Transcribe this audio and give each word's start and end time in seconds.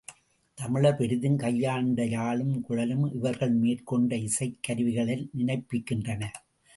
தமிழர் 0.57 0.95
பெரிதும் 0.95 1.35
கையாண்ட 1.35 2.05
யாழும் 2.05 2.61
குழலும் 2.61 3.13
இவர்கள் 3.13 3.51
மேற்கொண்ட 3.51 4.15
இசைக் 4.15 4.57
கருவிகளை 4.61 5.29
நினைப்பிக்கின்றன. 5.37 6.23